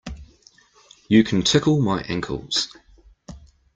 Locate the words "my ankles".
1.79-2.73